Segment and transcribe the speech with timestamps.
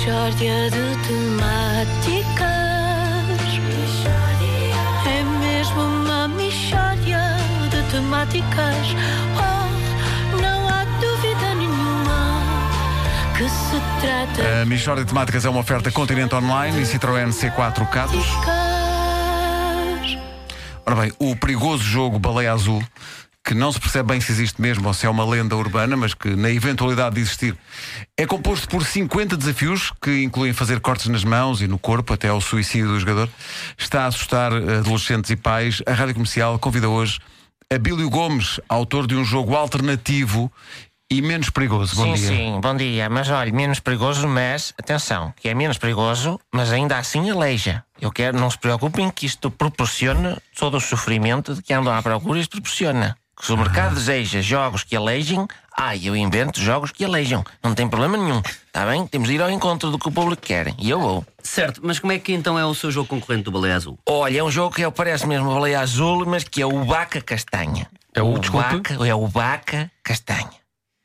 [0.00, 2.48] Mishória de temáticas.
[5.06, 7.20] É mesmo uma mishória
[7.68, 8.96] de temáticas.
[9.36, 12.40] Oh, não há dúvida nenhuma
[13.36, 17.86] que se trata A Michórdia de Temáticas é uma oferta Continente Online e Citroën C4
[17.90, 18.26] Catos.
[20.86, 22.82] Ora bem, o perigoso jogo Baleia Azul,
[23.44, 26.14] que não se percebe bem se existe mesmo ou se é uma lenda urbana, mas
[26.14, 27.56] que na eventualidade de existir,
[28.16, 32.28] é composto por 50 desafios que incluem fazer cortes nas mãos e no corpo até
[32.28, 33.28] ao suicídio do jogador.
[33.76, 35.82] Está a assustar eh, adolescentes e pais.
[35.86, 37.18] A Rádio Comercial convida hoje
[37.72, 40.52] Abílio Gomes, autor de um jogo alternativo
[41.10, 41.96] e menos perigoso.
[41.96, 42.28] Bom sim, dia.
[42.28, 43.08] sim, bom dia.
[43.08, 47.84] Mas olha, menos perigoso, mas atenção, que é menos perigoso, mas ainda assim aleija.
[48.00, 52.02] Eu quero, não se preocupem que isto proporciona todo o sofrimento de que andam à
[52.02, 53.16] procura, isto proporciona.
[53.40, 57.42] Que se o mercado deseja jogos que aleijem, ah, eu invento jogos que aleijam.
[57.64, 58.42] Não tem problema nenhum.
[58.66, 59.06] Está bem?
[59.06, 60.74] Temos de ir ao encontro do que o público quer.
[60.78, 61.26] E eu vou.
[61.42, 63.98] Certo, mas como é que então é o seu jogo concorrente do Baleia Azul?
[64.06, 67.88] Olha, é um jogo que parece mesmo baleia azul, mas que é o Baca Castanha.
[68.14, 68.76] É o, desculpe?
[68.76, 70.60] Baca, é o Baca Castanha.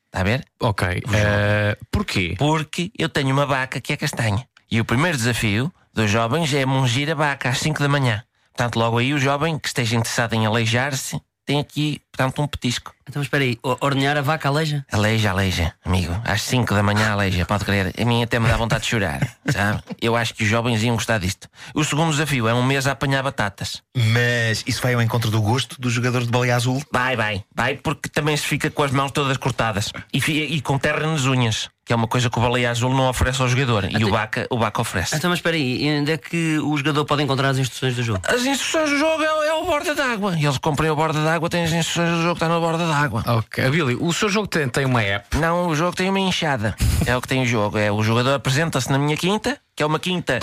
[0.08, 0.46] Está a ver?
[0.60, 1.04] Ok.
[1.14, 2.36] eh, porquê?
[2.38, 4.46] Porque eu tenho uma vaca que é castanha.
[4.70, 8.24] E o primeiro desafio dos jovens é mungir a vaca às 5 da manhã.
[8.54, 12.94] Portanto, logo aí o jovem que esteja interessado em aleijar-se tem aqui, portanto, um petisco.
[13.08, 14.84] Então espera aí, ordenhar a vaca aleija?
[14.92, 16.16] Aleija, aleija, amigo.
[16.24, 17.94] Às 5 da manhã aleija, pode crer.
[18.00, 19.84] A mim até me dá vontade de chorar, sabe?
[20.02, 21.48] Eu acho que os jovens iam gostar disto.
[21.74, 23.84] O segundo desafio é um mês a apanhar batatas.
[23.96, 26.82] Mas isso vai ao encontro do gosto do jogador de baleia azul?
[26.92, 30.80] Vai, vai, vai, porque também se fica com as mãos todas cortadas e, e com
[30.80, 33.88] terra nas unhas, que é uma coisa que o baleia azul não oferece ao jogador
[33.92, 35.16] e o vaca, o vaca oferece.
[35.16, 38.02] Então, mas espera aí, e onde é que o jogador pode encontrar as instruções do
[38.02, 38.22] jogo?
[38.28, 40.36] As instruções do jogo é, é o borda d'água.
[40.36, 43.24] E eles comprem o borda d'água, têm as instruções do jogo está no borda d'água.
[43.28, 43.64] Ok.
[43.66, 45.38] Abílio, o seu jogo tem, tem uma app.
[45.38, 46.76] Não, o jogo tem uma enxada.
[47.06, 47.78] É o que tem o jogo.
[47.78, 50.40] É, o jogador apresenta-se na minha quinta, que é uma quinta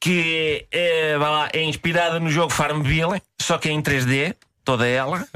[0.00, 4.34] que é, vá lá, é inspirada no jogo Farmville, só que é em 3D.
[4.66, 5.26] Toda ela,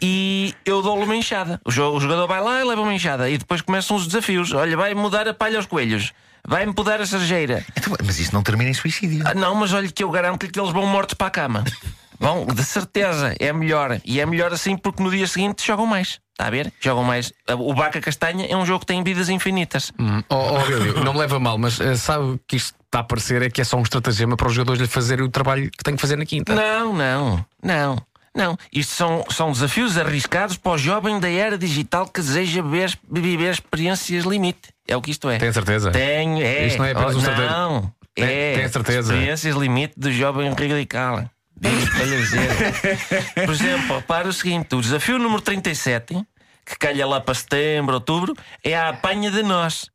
[0.00, 1.60] e eu dou-lhe uma enxada.
[1.64, 4.52] O, jo- o jogador vai lá e leva uma enxada, e depois começam os desafios.
[4.52, 6.12] Olha, vai mudar a palha aos coelhos,
[6.44, 9.22] vai-me podar a sarjeira, Então, mas isso não termina em suicídio.
[9.24, 11.62] Ah, não, mas olha que eu garanto-lhe que eles vão mortos para a cama.
[12.22, 14.00] Vão, de certeza, é melhor.
[14.04, 16.20] E é melhor assim porque no dia seguinte jogam mais.
[16.30, 16.72] Está a ver?
[16.80, 17.32] Jogam mais.
[17.58, 19.92] O Baca Castanha é um jogo que tem vidas infinitas.
[19.98, 20.22] Hum.
[20.28, 23.50] Oh, oh, não me leva mal, mas eh, sabe que isto está a parecer é
[23.50, 26.00] que é só um estratagema para os jogadores lhe fazerem o trabalho que têm que
[26.00, 26.54] fazer na quinta.
[26.54, 27.96] Não, não, não.
[28.34, 32.98] Não, isto são, são desafios arriscados para o jovem da era digital que deseja viver,
[33.10, 34.70] viver experiências limite.
[34.88, 35.38] É o que isto é.
[35.38, 35.90] Tem certeza?
[35.90, 36.66] Tenho, é.
[36.66, 37.22] Isto não é apenas Oh, um.
[37.22, 38.54] Não, é.
[38.54, 39.12] tem certeza?
[39.12, 41.28] Experiências limite do jovem radical.
[41.62, 43.46] Digo para.
[43.46, 46.26] Por exemplo, para o seguinte: o desafio número 37,
[46.66, 48.34] que calha lá para setembro, outubro,
[48.64, 49.88] é a apanha de nós.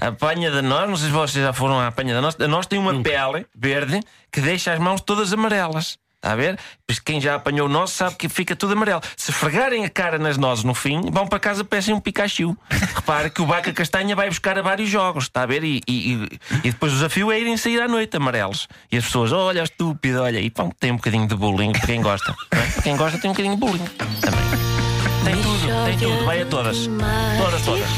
[0.00, 2.46] A apanha de nós, não sei se vocês já foram à apanha de nós, a
[2.46, 5.98] nós tem uma pele verde que deixa as mãos todas amarelas.
[6.18, 6.58] Está a ver?
[7.04, 9.00] Quem já apanhou nosso sabe que fica tudo amarelo.
[9.16, 12.56] Se fregarem a cara nas nozes no fim, vão para casa peçam um Pikachu.
[12.96, 15.62] Repare que o Baca Castanha vai buscar a vários jogos, está a ver?
[15.62, 16.14] E, e-
[16.64, 18.66] e- depois o desafio é irem sair à noite amarelos.
[18.90, 22.02] E as pessoas, olha, estúpido, olha, e pão, tem um bocadinho de bullying para quem
[22.02, 22.32] gosta.
[22.50, 22.56] é?
[22.72, 23.84] Para quem gosta, tem um bocadinho de bullying
[24.20, 24.40] também.
[25.24, 26.88] Tem tudo, tem tudo, vai a todas.
[27.38, 27.88] Todas, todas.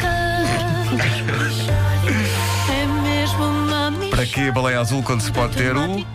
[4.21, 6.07] Para que Baleia Azul quando se pode ter o.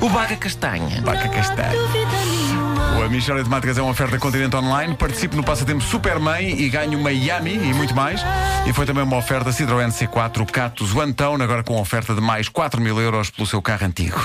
[0.00, 1.02] O Baca Castanha.
[1.02, 1.72] Baca Castanha.
[1.74, 3.04] nenhuma.
[3.04, 4.94] A de Temáticas é uma oferta Continente Online.
[4.94, 8.22] Participe no Passatempo Supermãe e ganhe uma Yami e muito mais.
[8.66, 12.48] E foi também uma oferta Citroën C4 Catos One Tone, agora com oferta de mais
[12.48, 14.18] 4 mil euros pelo seu carro antigo.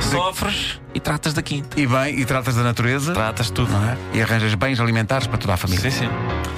[0.00, 1.78] Sofres e tratas da quinta.
[1.78, 3.12] E bem, e tratas da natureza.
[3.12, 3.70] Tratas tudo.
[3.70, 3.98] não é?
[4.14, 5.90] E arranjas bens alimentares para toda a família.
[5.90, 6.52] Sim, sim.